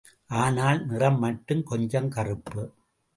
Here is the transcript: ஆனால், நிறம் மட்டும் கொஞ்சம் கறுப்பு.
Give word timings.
ஆனால், 0.29 0.79
நிறம் 0.85 1.19
மட்டும் 1.19 1.63
கொஞ்சம் 1.63 2.09
கறுப்பு. 2.09 2.63